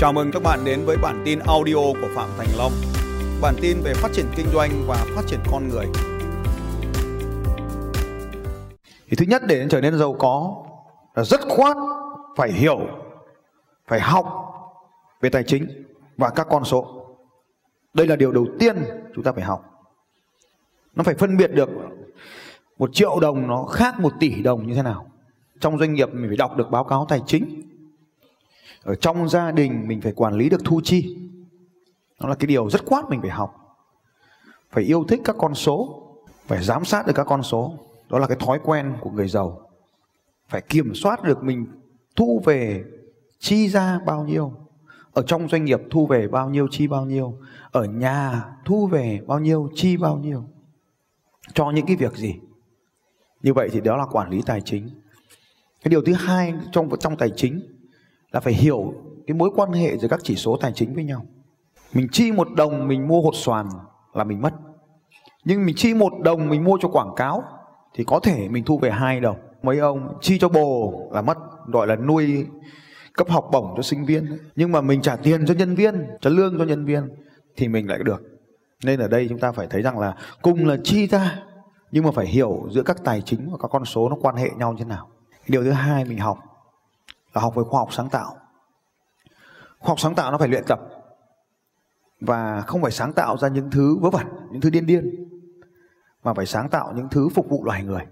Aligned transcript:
Chào 0.00 0.12
mừng 0.12 0.30
các 0.32 0.42
bạn 0.42 0.64
đến 0.64 0.84
với 0.84 0.96
bản 0.96 1.22
tin 1.24 1.38
audio 1.38 1.74
của 1.74 2.08
Phạm 2.14 2.28
Thành 2.38 2.48
Long. 2.58 2.72
Bản 3.42 3.54
tin 3.60 3.80
về 3.84 3.94
phát 3.94 4.08
triển 4.12 4.26
kinh 4.36 4.46
doanh 4.52 4.70
và 4.86 5.06
phát 5.14 5.22
triển 5.26 5.40
con 5.50 5.68
người. 5.68 5.86
Thì 9.08 9.16
thứ 9.16 9.24
nhất 9.28 9.42
để 9.46 9.66
trở 9.70 9.80
nên 9.80 9.98
giàu 9.98 10.16
có 10.18 10.64
là 11.14 11.24
rất 11.24 11.40
khoát 11.48 11.76
phải 12.36 12.52
hiểu, 12.52 12.80
phải 13.86 14.00
học 14.00 14.26
về 15.20 15.30
tài 15.30 15.42
chính 15.46 15.66
và 16.16 16.30
các 16.30 16.46
con 16.50 16.64
số. 16.64 17.06
Đây 17.94 18.06
là 18.06 18.16
điều 18.16 18.32
đầu 18.32 18.46
tiên 18.58 18.76
chúng 19.14 19.24
ta 19.24 19.32
phải 19.32 19.44
học. 19.44 19.64
Nó 20.94 21.02
phải 21.02 21.14
phân 21.14 21.36
biệt 21.36 21.54
được 21.54 21.68
một 22.78 22.90
triệu 22.92 23.20
đồng 23.20 23.46
nó 23.46 23.64
khác 23.64 24.00
một 24.00 24.12
tỷ 24.20 24.42
đồng 24.42 24.66
như 24.66 24.74
thế 24.74 24.82
nào. 24.82 25.06
Trong 25.60 25.78
doanh 25.78 25.94
nghiệp 25.94 26.08
mình 26.14 26.28
phải 26.28 26.36
đọc 26.36 26.56
được 26.56 26.70
báo 26.70 26.84
cáo 26.84 27.06
tài 27.08 27.22
chính 27.26 27.69
ở 28.82 28.94
trong 28.94 29.28
gia 29.28 29.50
đình 29.50 29.88
mình 29.88 30.00
phải 30.00 30.12
quản 30.12 30.34
lý 30.34 30.48
được 30.48 30.64
thu 30.64 30.80
chi. 30.84 31.16
Đó 32.20 32.28
là 32.28 32.34
cái 32.34 32.46
điều 32.46 32.70
rất 32.70 32.80
quát 32.86 33.10
mình 33.10 33.20
phải 33.20 33.30
học. 33.30 33.56
Phải 34.70 34.84
yêu 34.84 35.04
thích 35.08 35.20
các 35.24 35.36
con 35.38 35.54
số. 35.54 36.06
Phải 36.46 36.62
giám 36.62 36.84
sát 36.84 37.06
được 37.06 37.12
các 37.16 37.24
con 37.24 37.42
số. 37.42 37.74
Đó 38.08 38.18
là 38.18 38.26
cái 38.26 38.36
thói 38.40 38.60
quen 38.64 38.94
của 39.00 39.10
người 39.10 39.28
giàu. 39.28 39.70
Phải 40.48 40.60
kiểm 40.60 40.94
soát 40.94 41.22
được 41.22 41.44
mình 41.44 41.66
thu 42.16 42.42
về 42.44 42.84
chi 43.38 43.68
ra 43.68 44.00
bao 44.06 44.24
nhiêu. 44.24 44.52
Ở 45.12 45.22
trong 45.22 45.48
doanh 45.48 45.64
nghiệp 45.64 45.80
thu 45.90 46.06
về 46.06 46.28
bao 46.28 46.50
nhiêu 46.50 46.68
chi 46.70 46.86
bao 46.86 47.04
nhiêu. 47.04 47.38
Ở 47.70 47.84
nhà 47.84 48.44
thu 48.64 48.86
về 48.86 49.20
bao 49.26 49.38
nhiêu 49.38 49.70
chi 49.74 49.96
bao 49.96 50.16
nhiêu. 50.16 50.44
Cho 51.54 51.70
những 51.70 51.86
cái 51.86 51.96
việc 51.96 52.16
gì? 52.16 52.34
Như 53.42 53.54
vậy 53.54 53.68
thì 53.72 53.80
đó 53.80 53.96
là 53.96 54.06
quản 54.06 54.30
lý 54.30 54.42
tài 54.46 54.60
chính. 54.60 54.88
Cái 55.82 55.90
điều 55.90 56.02
thứ 56.02 56.12
hai 56.12 56.54
trong 56.72 56.88
trong 57.00 57.16
tài 57.16 57.30
chính 57.36 57.79
là 58.32 58.40
phải 58.40 58.52
hiểu 58.52 58.94
cái 59.26 59.34
mối 59.34 59.50
quan 59.56 59.72
hệ 59.72 59.98
giữa 59.98 60.08
các 60.08 60.20
chỉ 60.22 60.36
số 60.36 60.56
tài 60.56 60.72
chính 60.72 60.94
với 60.94 61.04
nhau. 61.04 61.26
Mình 61.92 62.08
chi 62.12 62.32
một 62.32 62.48
đồng 62.56 62.88
mình 62.88 63.08
mua 63.08 63.22
hột 63.22 63.34
xoàn 63.36 63.66
là 64.14 64.24
mình 64.24 64.40
mất. 64.40 64.54
Nhưng 65.44 65.66
mình 65.66 65.74
chi 65.78 65.94
một 65.94 66.12
đồng 66.24 66.48
mình 66.48 66.64
mua 66.64 66.78
cho 66.80 66.88
quảng 66.88 67.14
cáo 67.16 67.42
thì 67.94 68.04
có 68.04 68.20
thể 68.20 68.48
mình 68.48 68.64
thu 68.64 68.78
về 68.78 68.90
hai 68.90 69.20
đồng. 69.20 69.36
Mấy 69.62 69.78
ông 69.78 70.18
chi 70.20 70.38
cho 70.38 70.48
bồ 70.48 70.92
là 71.12 71.22
mất, 71.22 71.38
gọi 71.66 71.86
là 71.86 71.96
nuôi 71.96 72.46
cấp 73.12 73.28
học 73.30 73.48
bổng 73.52 73.74
cho 73.76 73.82
sinh 73.82 74.04
viên. 74.04 74.38
Nhưng 74.56 74.72
mà 74.72 74.80
mình 74.80 75.02
trả 75.02 75.16
tiền 75.16 75.46
cho 75.46 75.54
nhân 75.54 75.74
viên, 75.74 76.06
trả 76.20 76.30
lương 76.30 76.58
cho 76.58 76.64
nhân 76.64 76.84
viên 76.84 77.08
thì 77.56 77.68
mình 77.68 77.88
lại 77.88 77.98
được. 78.04 78.22
Nên 78.84 79.00
ở 79.00 79.08
đây 79.08 79.26
chúng 79.28 79.38
ta 79.38 79.52
phải 79.52 79.66
thấy 79.70 79.82
rằng 79.82 79.98
là 79.98 80.14
cùng 80.42 80.66
là 80.66 80.76
chi 80.84 81.06
ra 81.06 81.42
nhưng 81.92 82.04
mà 82.04 82.10
phải 82.10 82.26
hiểu 82.26 82.68
giữa 82.70 82.82
các 82.82 83.04
tài 83.04 83.22
chính 83.22 83.50
và 83.50 83.58
các 83.62 83.68
con 83.68 83.84
số 83.84 84.08
nó 84.08 84.16
quan 84.20 84.36
hệ 84.36 84.50
nhau 84.58 84.72
như 84.72 84.84
thế 84.84 84.88
nào. 84.88 85.08
Điều 85.48 85.64
thứ 85.64 85.70
hai 85.70 86.04
mình 86.04 86.18
học 86.18 86.38
là 87.34 87.40
học 87.40 87.54
về 87.54 87.62
khoa 87.68 87.80
học 87.80 87.88
sáng 87.92 88.08
tạo. 88.10 88.36
Khoa 89.78 89.88
học 89.88 90.00
sáng 90.00 90.14
tạo 90.14 90.32
nó 90.32 90.38
phải 90.38 90.48
luyện 90.48 90.64
tập 90.66 90.80
và 92.20 92.60
không 92.60 92.82
phải 92.82 92.90
sáng 92.90 93.12
tạo 93.12 93.36
ra 93.38 93.48
những 93.48 93.70
thứ 93.70 93.96
vớ 94.00 94.10
vẩn, 94.10 94.26
những 94.50 94.60
thứ 94.60 94.70
điên 94.70 94.86
điên, 94.86 95.28
mà 96.24 96.34
phải 96.34 96.46
sáng 96.46 96.68
tạo 96.68 96.92
những 96.96 97.08
thứ 97.08 97.28
phục 97.34 97.48
vụ 97.48 97.64
loài 97.64 97.84
người. 97.84 98.06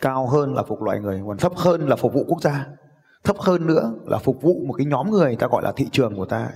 Cao 0.00 0.26
hơn 0.26 0.54
là 0.54 0.62
phục 0.62 0.78
vụ 0.78 0.84
loài 0.84 1.00
người, 1.00 1.22
còn 1.26 1.38
thấp 1.38 1.52
hơn 1.56 1.88
là 1.88 1.96
phục 1.96 2.12
vụ 2.12 2.24
quốc 2.28 2.42
gia. 2.42 2.66
Thấp 3.24 3.36
hơn 3.38 3.66
nữa 3.66 3.94
là 4.06 4.18
phục 4.18 4.42
vụ 4.42 4.64
một 4.66 4.74
cái 4.74 4.86
nhóm 4.86 5.10
người 5.10 5.36
ta 5.36 5.46
gọi 5.46 5.62
là 5.62 5.72
thị 5.76 5.88
trường 5.92 6.16
của 6.16 6.26
ta. 6.26 6.50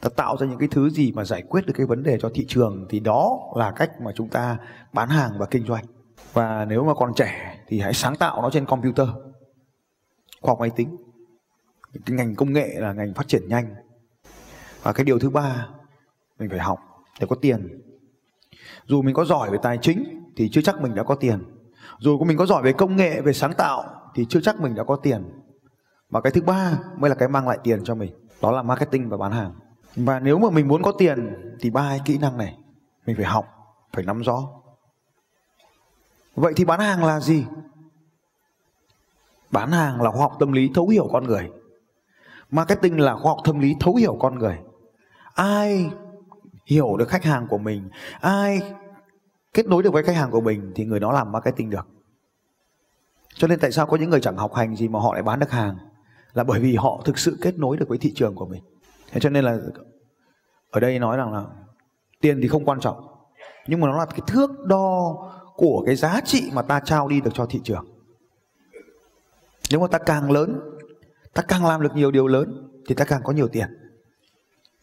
Ta 0.00 0.08
tạo 0.16 0.36
ra 0.36 0.46
những 0.46 0.58
cái 0.58 0.68
thứ 0.72 0.90
gì 0.90 1.12
mà 1.12 1.24
giải 1.24 1.42
quyết 1.42 1.66
được 1.66 1.72
cái 1.76 1.86
vấn 1.86 2.02
đề 2.02 2.18
cho 2.20 2.30
thị 2.34 2.44
trường 2.48 2.86
thì 2.88 3.00
đó 3.00 3.38
là 3.56 3.70
cách 3.70 4.00
mà 4.00 4.12
chúng 4.14 4.28
ta 4.28 4.58
bán 4.92 5.08
hàng 5.08 5.38
và 5.38 5.46
kinh 5.46 5.66
doanh 5.66 5.84
và 6.32 6.64
nếu 6.64 6.84
mà 6.84 6.94
còn 6.94 7.14
trẻ 7.16 7.58
thì 7.66 7.80
hãy 7.80 7.94
sáng 7.94 8.16
tạo 8.16 8.42
nó 8.42 8.50
trên 8.50 8.66
computer. 8.66 9.08
Khoa 10.40 10.50
học 10.50 10.60
máy 10.60 10.70
tính. 10.70 10.96
Cái 12.06 12.16
ngành 12.16 12.34
công 12.34 12.52
nghệ 12.52 12.74
là 12.78 12.92
ngành 12.92 13.14
phát 13.14 13.28
triển 13.28 13.48
nhanh. 13.48 13.74
Và 14.82 14.92
cái 14.92 15.04
điều 15.04 15.18
thứ 15.18 15.30
ba, 15.30 15.68
mình 16.38 16.50
phải 16.50 16.58
học 16.58 16.80
để 17.20 17.26
có 17.30 17.36
tiền. 17.36 17.82
Dù 18.86 19.02
mình 19.02 19.14
có 19.14 19.24
giỏi 19.24 19.50
về 19.50 19.58
tài 19.62 19.78
chính 19.82 20.22
thì 20.36 20.48
chưa 20.52 20.60
chắc 20.60 20.80
mình 20.80 20.94
đã 20.94 21.02
có 21.02 21.14
tiền. 21.14 21.44
Dù 21.98 22.24
mình 22.24 22.36
có 22.36 22.46
giỏi 22.46 22.62
về 22.62 22.72
công 22.72 22.96
nghệ, 22.96 23.20
về 23.20 23.32
sáng 23.32 23.54
tạo 23.54 23.84
thì 24.14 24.26
chưa 24.28 24.40
chắc 24.40 24.60
mình 24.60 24.74
đã 24.74 24.84
có 24.84 24.96
tiền. 24.96 25.22
Và 26.10 26.20
cái 26.20 26.32
thứ 26.32 26.42
ba 26.42 26.78
mới 26.96 27.10
là 27.10 27.16
cái 27.16 27.28
mang 27.28 27.48
lại 27.48 27.58
tiền 27.64 27.84
cho 27.84 27.94
mình, 27.94 28.12
đó 28.42 28.52
là 28.52 28.62
marketing 28.62 29.08
và 29.08 29.16
bán 29.16 29.32
hàng. 29.32 29.52
Và 29.96 30.20
nếu 30.20 30.38
mà 30.38 30.50
mình 30.50 30.68
muốn 30.68 30.82
có 30.82 30.92
tiền 30.98 31.34
thì 31.60 31.70
ba 31.70 31.88
cái 31.88 32.00
kỹ 32.04 32.18
năng 32.18 32.38
này 32.38 32.58
mình 33.06 33.16
phải 33.16 33.24
học, 33.24 33.46
phải 33.92 34.04
nắm 34.04 34.20
rõ. 34.20 34.48
Vậy 36.36 36.52
thì 36.56 36.64
bán 36.64 36.80
hàng 36.80 37.04
là 37.04 37.20
gì? 37.20 37.46
Bán 39.50 39.72
hàng 39.72 40.02
là 40.02 40.10
khoa 40.10 40.20
học 40.20 40.36
tâm 40.38 40.52
lý 40.52 40.70
thấu 40.74 40.88
hiểu 40.88 41.08
con 41.12 41.24
người. 41.24 41.50
Marketing 42.50 43.00
là 43.00 43.16
khoa 43.16 43.30
học 43.32 43.38
tâm 43.44 43.58
lý 43.58 43.76
thấu 43.80 43.94
hiểu 43.94 44.16
con 44.20 44.38
người. 44.38 44.58
Ai 45.34 45.90
hiểu 46.66 46.96
được 46.96 47.08
khách 47.08 47.24
hàng 47.24 47.46
của 47.48 47.58
mình, 47.58 47.88
ai 48.20 48.74
kết 49.54 49.66
nối 49.66 49.82
được 49.82 49.92
với 49.92 50.02
khách 50.02 50.16
hàng 50.16 50.30
của 50.30 50.40
mình 50.40 50.72
thì 50.74 50.84
người 50.84 51.00
đó 51.00 51.12
làm 51.12 51.32
marketing 51.32 51.70
được. 51.70 51.86
Cho 53.34 53.48
nên 53.48 53.58
tại 53.58 53.72
sao 53.72 53.86
có 53.86 53.96
những 53.96 54.10
người 54.10 54.20
chẳng 54.20 54.36
học 54.36 54.54
hành 54.54 54.76
gì 54.76 54.88
mà 54.88 55.00
họ 55.00 55.14
lại 55.14 55.22
bán 55.22 55.40
được 55.40 55.50
hàng? 55.50 55.76
Là 56.32 56.44
bởi 56.44 56.60
vì 56.60 56.76
họ 56.76 57.02
thực 57.04 57.18
sự 57.18 57.38
kết 57.42 57.58
nối 57.58 57.76
được 57.76 57.88
với 57.88 57.98
thị 57.98 58.12
trường 58.14 58.34
của 58.34 58.46
mình. 58.46 58.62
Thế 59.12 59.20
cho 59.20 59.30
nên 59.30 59.44
là 59.44 59.58
ở 60.70 60.80
đây 60.80 60.98
nói 60.98 61.16
rằng 61.16 61.32
là 61.32 61.44
tiền 62.20 62.40
thì 62.42 62.48
không 62.48 62.64
quan 62.64 62.80
trọng, 62.80 63.06
nhưng 63.66 63.80
mà 63.80 63.88
nó 63.88 63.98
là 63.98 64.06
cái 64.06 64.20
thước 64.26 64.50
đo 64.64 65.16
của 65.56 65.82
cái 65.86 65.96
giá 65.96 66.20
trị 66.24 66.50
mà 66.52 66.62
ta 66.62 66.80
trao 66.80 67.08
đi 67.08 67.20
được 67.20 67.30
cho 67.34 67.46
thị 67.46 67.60
trường. 67.64 67.84
Nếu 69.70 69.80
mà 69.80 69.86
ta 69.86 69.98
càng 69.98 70.30
lớn, 70.30 70.60
ta 71.34 71.42
càng 71.42 71.66
làm 71.66 71.82
được 71.82 71.94
nhiều 71.94 72.10
điều 72.10 72.26
lớn, 72.26 72.70
thì 72.88 72.94
ta 72.94 73.04
càng 73.04 73.22
có 73.24 73.32
nhiều 73.32 73.48
tiền. 73.48 73.78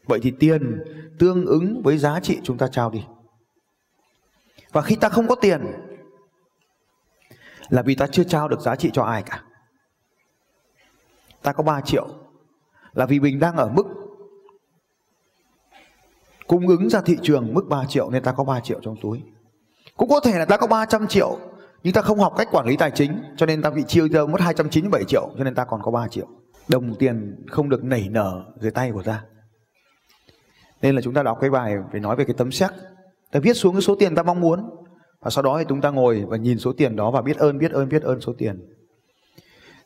Vậy 0.05 0.19
thì 0.23 0.33
tiền 0.39 0.83
tương 1.19 1.45
ứng 1.45 1.81
với 1.83 1.97
giá 1.97 2.19
trị 2.19 2.39
chúng 2.43 2.57
ta 2.57 2.67
trao 2.67 2.89
đi. 2.89 3.03
Và 4.71 4.81
khi 4.81 4.95
ta 4.95 5.09
không 5.09 5.27
có 5.27 5.35
tiền, 5.35 5.61
là 7.69 7.81
vì 7.81 7.95
ta 7.95 8.07
chưa 8.07 8.23
trao 8.23 8.47
được 8.47 8.61
giá 8.61 8.75
trị 8.75 8.89
cho 8.93 9.03
ai 9.03 9.23
cả. 9.23 9.43
Ta 11.41 11.53
có 11.53 11.63
3 11.63 11.81
triệu, 11.81 12.07
là 12.93 13.05
vì 13.05 13.19
mình 13.19 13.39
đang 13.39 13.55
ở 13.55 13.69
mức 13.69 13.83
cung 16.47 16.67
ứng 16.67 16.89
ra 16.89 17.01
thị 17.01 17.17
trường 17.21 17.53
mức 17.53 17.65
3 17.69 17.85
triệu, 17.85 18.09
nên 18.09 18.23
ta 18.23 18.33
có 18.37 18.43
3 18.43 18.59
triệu 18.59 18.79
trong 18.81 18.95
túi 19.01 19.23
cũng 19.97 20.09
có 20.09 20.19
thể 20.19 20.39
là 20.39 20.45
ta 20.45 20.57
có 20.57 20.67
300 20.67 21.07
triệu, 21.07 21.37
nhưng 21.83 21.93
ta 21.93 22.01
không 22.01 22.19
học 22.19 22.33
cách 22.37 22.47
quản 22.51 22.65
lý 22.65 22.77
tài 22.77 22.91
chính, 22.91 23.23
cho 23.37 23.45
nên 23.45 23.61
ta 23.61 23.69
bị 23.69 23.83
chia 23.87 24.07
ra 24.07 24.25
mất 24.25 24.41
297 24.41 25.03
triệu, 25.07 25.29
cho 25.37 25.43
nên 25.43 25.55
ta 25.55 25.65
còn 25.65 25.81
có 25.83 25.91
3 25.91 26.07
triệu. 26.07 26.27
Đồng 26.67 26.95
tiền 26.95 27.45
không 27.47 27.69
được 27.69 27.83
nảy 27.83 28.07
nở 28.09 28.43
dưới 28.59 28.71
tay 28.71 28.91
của 28.91 29.03
ta. 29.03 29.23
Nên 30.81 30.95
là 30.95 31.01
chúng 31.01 31.13
ta 31.13 31.23
đọc 31.23 31.37
cái 31.41 31.49
bài 31.49 31.75
phải 31.91 31.99
nói 31.99 32.15
về 32.15 32.25
cái 32.25 32.33
tấm 32.37 32.51
séc. 32.51 32.71
Ta 33.31 33.39
viết 33.39 33.53
xuống 33.53 33.73
cái 33.73 33.81
số 33.81 33.95
tiền 33.95 34.15
ta 34.15 34.23
mong 34.23 34.41
muốn, 34.41 34.69
và 35.21 35.29
sau 35.29 35.43
đó 35.43 35.57
thì 35.59 35.65
chúng 35.69 35.81
ta 35.81 35.89
ngồi 35.89 36.25
và 36.27 36.37
nhìn 36.37 36.59
số 36.59 36.73
tiền 36.73 36.95
đó 36.95 37.11
và 37.11 37.21
biết 37.21 37.37
ơn 37.37 37.57
biết 37.57 37.71
ơn 37.71 37.89
biết 37.89 38.01
ơn 38.01 38.21
số 38.21 38.33
tiền. 38.37 38.69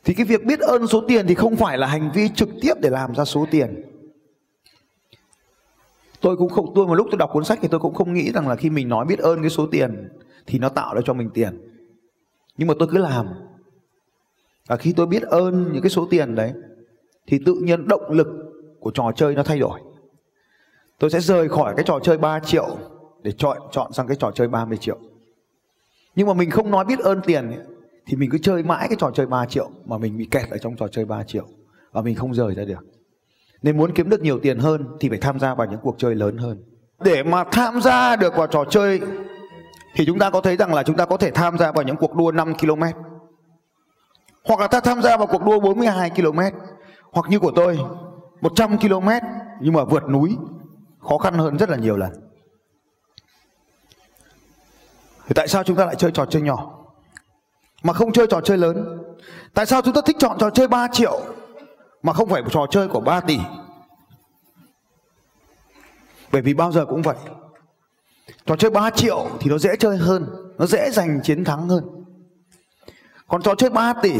Thì 0.04 0.14
cái 0.14 0.26
việc 0.26 0.44
biết 0.44 0.60
ơn 0.60 0.86
số 0.86 1.04
tiền 1.08 1.26
thì 1.26 1.34
không 1.34 1.56
phải 1.56 1.78
là 1.78 1.86
hành 1.86 2.10
vi 2.14 2.28
trực 2.28 2.48
tiếp 2.60 2.74
để 2.80 2.90
làm 2.90 3.14
ra 3.14 3.24
số 3.24 3.46
tiền 3.50 3.82
tôi 6.20 6.36
cũng 6.36 6.48
không 6.48 6.72
tôi 6.74 6.86
một 6.86 6.94
lúc 6.94 7.06
tôi 7.10 7.18
đọc 7.18 7.30
cuốn 7.32 7.44
sách 7.44 7.58
thì 7.62 7.68
tôi 7.68 7.80
cũng 7.80 7.94
không 7.94 8.14
nghĩ 8.14 8.32
rằng 8.32 8.48
là 8.48 8.56
khi 8.56 8.70
mình 8.70 8.88
nói 8.88 9.06
biết 9.06 9.18
ơn 9.18 9.40
cái 9.40 9.50
số 9.50 9.66
tiền 9.66 10.08
thì 10.46 10.58
nó 10.58 10.68
tạo 10.68 10.94
ra 10.94 11.00
cho 11.04 11.14
mình 11.14 11.30
tiền. 11.34 11.60
Nhưng 12.56 12.68
mà 12.68 12.74
tôi 12.78 12.88
cứ 12.92 12.98
làm. 12.98 13.26
Và 14.66 14.76
khi 14.76 14.92
tôi 14.92 15.06
biết 15.06 15.22
ơn 15.22 15.72
những 15.72 15.82
cái 15.82 15.90
số 15.90 16.06
tiền 16.10 16.34
đấy 16.34 16.52
thì 17.26 17.38
tự 17.46 17.54
nhiên 17.54 17.88
động 17.88 18.10
lực 18.10 18.28
của 18.80 18.90
trò 18.90 19.12
chơi 19.16 19.34
nó 19.34 19.42
thay 19.42 19.58
đổi. 19.58 19.80
Tôi 20.98 21.10
sẽ 21.10 21.20
rời 21.20 21.48
khỏi 21.48 21.74
cái 21.76 21.84
trò 21.84 21.98
chơi 22.02 22.18
3 22.18 22.40
triệu 22.40 22.76
để 23.22 23.32
chọn 23.32 23.58
chọn 23.72 23.92
sang 23.92 24.06
cái 24.06 24.16
trò 24.16 24.30
chơi 24.30 24.48
30 24.48 24.78
triệu. 24.78 24.98
Nhưng 26.14 26.26
mà 26.26 26.34
mình 26.34 26.50
không 26.50 26.70
nói 26.70 26.84
biết 26.84 26.98
ơn 26.98 27.20
tiền 27.26 27.50
ấy, 27.50 27.58
thì 28.06 28.16
mình 28.16 28.30
cứ 28.30 28.38
chơi 28.38 28.62
mãi 28.62 28.88
cái 28.88 28.96
trò 29.00 29.10
chơi 29.14 29.26
3 29.26 29.46
triệu 29.46 29.70
mà 29.86 29.98
mình 29.98 30.18
bị 30.18 30.28
kẹt 30.30 30.50
ở 30.50 30.58
trong 30.58 30.76
trò 30.76 30.88
chơi 30.88 31.04
3 31.04 31.22
triệu 31.22 31.46
và 31.92 32.02
mình 32.02 32.14
không 32.14 32.34
rời 32.34 32.54
ra 32.54 32.64
được 32.64 32.97
nên 33.62 33.76
muốn 33.76 33.92
kiếm 33.94 34.08
được 34.08 34.20
nhiều 34.20 34.38
tiền 34.42 34.58
hơn 34.58 34.84
thì 35.00 35.08
phải 35.08 35.18
tham 35.18 35.38
gia 35.38 35.54
vào 35.54 35.66
những 35.66 35.80
cuộc 35.82 35.94
chơi 35.98 36.14
lớn 36.14 36.36
hơn. 36.36 36.64
Để 37.00 37.22
mà 37.22 37.44
tham 37.52 37.80
gia 37.80 38.16
được 38.16 38.36
vào 38.36 38.46
trò 38.46 38.64
chơi, 38.64 39.00
thì 39.94 40.06
chúng 40.06 40.18
ta 40.18 40.30
có 40.30 40.40
thấy 40.40 40.56
rằng 40.56 40.74
là 40.74 40.82
chúng 40.82 40.96
ta 40.96 41.04
có 41.04 41.16
thể 41.16 41.30
tham 41.30 41.58
gia 41.58 41.72
vào 41.72 41.84
những 41.84 41.96
cuộc 41.96 42.14
đua 42.14 42.32
5 42.32 42.54
km. 42.54 42.82
Hoặc 44.44 44.60
là 44.60 44.66
ta 44.66 44.80
tham 44.80 45.02
gia 45.02 45.16
vào 45.16 45.26
cuộc 45.26 45.42
đua 45.42 45.60
42 45.60 46.10
km. 46.10 46.40
Hoặc 47.12 47.26
như 47.28 47.38
của 47.38 47.52
tôi 47.56 47.78
100 48.40 48.78
km 48.78 49.08
nhưng 49.60 49.74
mà 49.74 49.84
vượt 49.84 50.08
núi, 50.08 50.36
khó 51.00 51.18
khăn 51.18 51.34
hơn 51.34 51.58
rất 51.58 51.70
là 51.70 51.76
nhiều 51.76 51.96
lần. 51.96 52.12
Thì 55.26 55.32
tại 55.34 55.48
sao 55.48 55.64
chúng 55.64 55.76
ta 55.76 55.84
lại 55.84 55.94
chơi 55.94 56.10
trò 56.10 56.26
chơi 56.26 56.42
nhỏ 56.42 56.74
mà 57.82 57.92
không 57.92 58.12
chơi 58.12 58.26
trò 58.26 58.40
chơi 58.40 58.58
lớn? 58.58 58.98
Tại 59.54 59.66
sao 59.66 59.82
chúng 59.82 59.94
ta 59.94 60.00
thích 60.06 60.16
chọn 60.18 60.36
trò 60.38 60.50
chơi 60.50 60.68
3 60.68 60.88
triệu 60.92 61.20
mà 62.02 62.12
không 62.12 62.28
phải 62.28 62.42
một 62.42 62.48
trò 62.52 62.66
chơi 62.70 62.88
của 62.88 63.00
3 63.00 63.20
tỷ. 63.20 63.38
Bởi 66.32 66.42
vì 66.42 66.54
bao 66.54 66.72
giờ 66.72 66.86
cũng 66.86 67.02
vậy. 67.02 67.16
Trò 68.46 68.56
chơi 68.56 68.70
3 68.70 68.90
triệu 68.90 69.26
thì 69.40 69.50
nó 69.50 69.58
dễ 69.58 69.76
chơi 69.76 69.96
hơn, 69.96 70.26
nó 70.58 70.66
dễ 70.66 70.90
giành 70.90 71.20
chiến 71.22 71.44
thắng 71.44 71.68
hơn. 71.68 72.04
Còn 73.28 73.42
trò 73.42 73.54
chơi 73.54 73.70
3 73.70 73.92
tỷ 74.02 74.14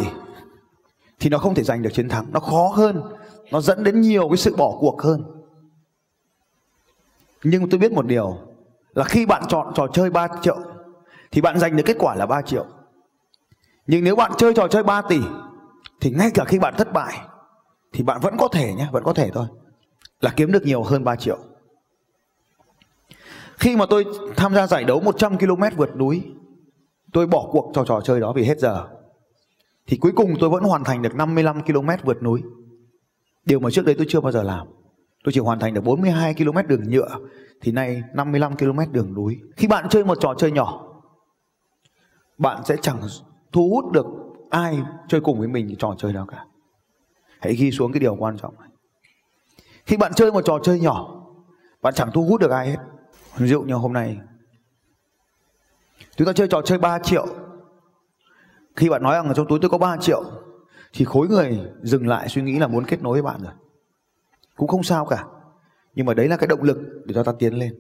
thì 1.20 1.30
nó 1.30 1.38
không 1.38 1.54
thể 1.54 1.62
giành 1.62 1.82
được 1.82 1.90
chiến 1.92 2.08
thắng 2.08 2.26
nó 2.32 2.40
khó 2.40 2.72
hơn 2.74 3.02
nó 3.50 3.60
dẫn 3.60 3.84
đến 3.84 4.00
nhiều 4.00 4.28
cái 4.28 4.36
sự 4.36 4.56
bỏ 4.56 4.76
cuộc 4.80 5.02
hơn 5.02 5.24
nhưng 7.44 7.70
tôi 7.70 7.78
biết 7.78 7.92
một 7.92 8.06
điều 8.06 8.38
là 8.94 9.04
khi 9.04 9.26
bạn 9.26 9.42
chọn 9.48 9.72
trò 9.74 9.86
chơi 9.92 10.10
3 10.10 10.28
triệu 10.42 10.58
thì 11.30 11.40
bạn 11.40 11.58
giành 11.58 11.76
được 11.76 11.82
kết 11.86 11.96
quả 11.98 12.14
là 12.14 12.26
3 12.26 12.42
triệu 12.42 12.66
nhưng 13.86 14.04
nếu 14.04 14.16
bạn 14.16 14.32
chơi 14.38 14.54
trò 14.54 14.68
chơi 14.68 14.82
3 14.82 15.02
tỷ 15.02 15.20
thì 16.00 16.10
ngay 16.10 16.30
cả 16.34 16.44
khi 16.44 16.58
bạn 16.58 16.74
thất 16.78 16.92
bại 16.92 17.18
thì 17.92 18.02
bạn 18.02 18.20
vẫn 18.20 18.36
có 18.38 18.48
thể 18.48 18.74
nhé, 18.74 18.88
vẫn 18.92 19.04
có 19.04 19.12
thể 19.12 19.30
thôi. 19.30 19.46
Là 20.20 20.30
kiếm 20.36 20.52
được 20.52 20.62
nhiều 20.62 20.82
hơn 20.82 21.04
3 21.04 21.16
triệu. 21.16 21.38
Khi 23.58 23.76
mà 23.76 23.86
tôi 23.90 24.04
tham 24.36 24.54
gia 24.54 24.66
giải 24.66 24.84
đấu 24.84 25.00
100 25.00 25.38
km 25.38 25.62
vượt 25.76 25.96
núi, 25.96 26.22
tôi 27.12 27.26
bỏ 27.26 27.48
cuộc 27.50 27.70
cho 27.74 27.84
trò 27.84 28.00
chơi 28.00 28.20
đó 28.20 28.32
vì 28.32 28.44
hết 28.44 28.58
giờ. 28.58 28.88
Thì 29.86 29.96
cuối 29.96 30.12
cùng 30.16 30.34
tôi 30.40 30.50
vẫn 30.50 30.62
hoàn 30.62 30.84
thành 30.84 31.02
được 31.02 31.14
55 31.14 31.62
km 31.62 31.88
vượt 32.04 32.22
núi. 32.22 32.42
Điều 33.44 33.60
mà 33.60 33.70
trước 33.70 33.84
đấy 33.84 33.94
tôi 33.98 34.06
chưa 34.08 34.20
bao 34.20 34.32
giờ 34.32 34.42
làm. 34.42 34.66
Tôi 35.24 35.32
chỉ 35.32 35.40
hoàn 35.40 35.58
thành 35.58 35.74
được 35.74 35.84
42 35.84 36.34
km 36.34 36.68
đường 36.68 36.90
nhựa, 36.90 37.18
thì 37.60 37.72
nay 37.72 38.02
55 38.14 38.56
km 38.56 38.92
đường 38.92 39.14
núi. 39.14 39.38
Khi 39.56 39.68
bạn 39.68 39.88
chơi 39.88 40.04
một 40.04 40.18
trò 40.20 40.34
chơi 40.38 40.52
nhỏ, 40.52 40.84
bạn 42.38 42.64
sẽ 42.64 42.76
chẳng 42.82 43.00
thu 43.52 43.68
hút 43.68 43.92
được 43.92 44.06
ai 44.50 44.82
chơi 45.08 45.20
cùng 45.20 45.38
với 45.38 45.48
mình 45.48 45.76
trò 45.78 45.94
chơi 45.98 46.12
nào 46.12 46.26
cả 46.26 46.44
hãy 47.40 47.54
ghi 47.54 47.70
xuống 47.70 47.92
cái 47.92 48.00
điều 48.00 48.14
quan 48.14 48.38
trọng 48.38 48.54
này. 48.60 48.68
Khi 49.86 49.96
bạn 49.96 50.12
chơi 50.14 50.32
một 50.32 50.42
trò 50.44 50.58
chơi 50.62 50.80
nhỏ, 50.80 51.26
bạn 51.82 51.94
chẳng 51.94 52.10
thu 52.14 52.24
hút 52.24 52.40
được 52.40 52.50
ai 52.50 52.70
hết. 52.70 52.76
Ví 53.36 53.48
dụ 53.48 53.62
như 53.62 53.74
hôm 53.74 53.92
nay, 53.92 54.18
chúng 56.16 56.26
ta 56.26 56.32
chơi 56.32 56.48
trò 56.48 56.62
chơi 56.62 56.78
3 56.78 56.98
triệu. 56.98 57.26
Khi 58.76 58.88
bạn 58.88 59.02
nói 59.02 59.14
rằng 59.14 59.32
trong 59.36 59.48
túi 59.48 59.58
tôi 59.62 59.70
có 59.70 59.78
3 59.78 59.96
triệu, 59.96 60.22
thì 60.92 61.04
khối 61.04 61.28
người 61.28 61.60
dừng 61.82 62.06
lại 62.06 62.28
suy 62.28 62.42
nghĩ 62.42 62.58
là 62.58 62.66
muốn 62.66 62.84
kết 62.84 63.02
nối 63.02 63.12
với 63.12 63.22
bạn 63.22 63.42
rồi. 63.42 63.52
Cũng 64.56 64.68
không 64.68 64.82
sao 64.82 65.06
cả, 65.06 65.24
nhưng 65.94 66.06
mà 66.06 66.14
đấy 66.14 66.28
là 66.28 66.36
cái 66.36 66.46
động 66.46 66.62
lực 66.62 66.78
để 67.04 67.14
cho 67.14 67.22
ta 67.22 67.32
tiến 67.38 67.54
lên. 67.54 67.74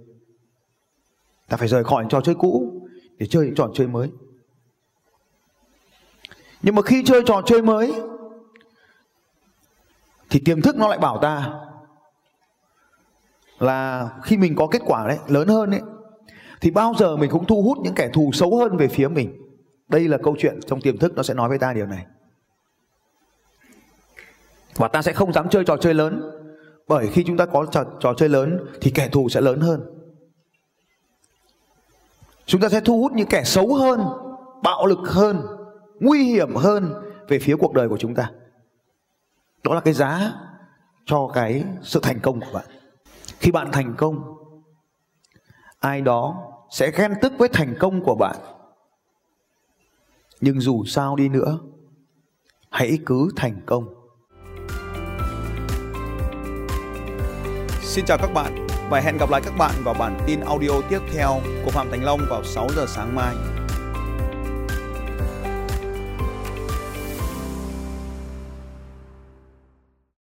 Ta 1.48 1.56
phải 1.56 1.68
rời 1.68 1.84
khỏi 1.84 2.06
trò 2.08 2.20
chơi 2.20 2.34
cũ 2.34 2.82
để 3.18 3.26
chơi 3.26 3.44
những 3.46 3.54
trò 3.54 3.70
chơi 3.74 3.86
mới. 3.86 4.10
Nhưng 6.62 6.74
mà 6.74 6.82
khi 6.82 7.02
chơi 7.06 7.22
trò 7.26 7.42
chơi 7.46 7.62
mới 7.62 7.94
thì 10.30 10.40
tiềm 10.44 10.62
thức 10.62 10.76
nó 10.76 10.88
lại 10.88 10.98
bảo 10.98 11.18
ta 11.22 11.52
là 13.58 14.08
khi 14.22 14.36
mình 14.36 14.56
có 14.56 14.66
kết 14.66 14.82
quả 14.86 15.08
đấy 15.08 15.18
lớn 15.26 15.48
hơn 15.48 15.70
ấy 15.70 15.80
thì 16.60 16.70
bao 16.70 16.94
giờ 16.98 17.16
mình 17.16 17.30
cũng 17.30 17.44
thu 17.44 17.62
hút 17.62 17.78
những 17.82 17.94
kẻ 17.94 18.10
thù 18.12 18.30
xấu 18.32 18.58
hơn 18.58 18.76
về 18.76 18.88
phía 18.88 19.08
mình. 19.08 19.42
Đây 19.88 20.08
là 20.08 20.18
câu 20.22 20.36
chuyện 20.38 20.60
trong 20.66 20.80
tiềm 20.80 20.98
thức 20.98 21.12
nó 21.16 21.22
sẽ 21.22 21.34
nói 21.34 21.48
với 21.48 21.58
ta 21.58 21.72
điều 21.72 21.86
này. 21.86 22.06
Và 24.76 24.88
ta 24.88 25.02
sẽ 25.02 25.12
không 25.12 25.32
dám 25.32 25.48
chơi 25.48 25.64
trò 25.64 25.76
chơi 25.76 25.94
lớn 25.94 26.30
bởi 26.88 27.08
khi 27.12 27.24
chúng 27.26 27.36
ta 27.36 27.46
có 27.46 27.66
trò, 27.66 27.84
trò 28.00 28.14
chơi 28.14 28.28
lớn 28.28 28.66
thì 28.80 28.90
kẻ 28.90 29.08
thù 29.08 29.28
sẽ 29.28 29.40
lớn 29.40 29.60
hơn. 29.60 29.80
Chúng 32.46 32.60
ta 32.60 32.68
sẽ 32.68 32.80
thu 32.80 33.00
hút 33.00 33.12
những 33.12 33.28
kẻ 33.28 33.44
xấu 33.44 33.74
hơn 33.74 34.04
bạo 34.62 34.86
lực 34.86 34.98
hơn 35.04 35.42
nguy 36.00 36.24
hiểm 36.24 36.54
hơn 36.54 36.94
về 37.28 37.38
phía 37.38 37.56
cuộc 37.56 37.72
đời 37.72 37.88
của 37.88 37.98
chúng 37.98 38.14
ta 38.14 38.30
đó 39.64 39.74
là 39.74 39.80
cái 39.80 39.94
giá 39.94 40.32
cho 41.06 41.30
cái 41.34 41.64
sự 41.82 42.00
thành 42.02 42.20
công 42.20 42.40
của 42.40 42.52
bạn. 42.52 42.64
Khi 43.40 43.50
bạn 43.50 43.72
thành 43.72 43.94
công, 43.96 44.36
ai 45.78 46.00
đó 46.00 46.36
sẽ 46.70 46.90
ghen 46.90 47.14
tức 47.22 47.32
với 47.38 47.48
thành 47.52 47.74
công 47.80 48.04
của 48.04 48.14
bạn. 48.14 48.36
Nhưng 50.40 50.60
dù 50.60 50.84
sao 50.84 51.16
đi 51.16 51.28
nữa, 51.28 51.58
hãy 52.70 52.98
cứ 53.06 53.28
thành 53.36 53.60
công. 53.66 53.94
Xin 57.82 58.04
chào 58.04 58.18
các 58.18 58.30
bạn 58.34 58.66
và 58.90 59.00
hẹn 59.00 59.16
gặp 59.16 59.30
lại 59.30 59.40
các 59.44 59.54
bạn 59.58 59.74
vào 59.84 59.94
bản 59.94 60.18
tin 60.26 60.40
audio 60.40 60.80
tiếp 60.88 61.00
theo 61.12 61.40
của 61.64 61.70
Phạm 61.70 61.90
Thành 61.90 62.04
Long 62.04 62.20
vào 62.30 62.44
6 62.44 62.68
giờ 62.76 62.86
sáng 62.88 63.14
mai. 63.14 63.34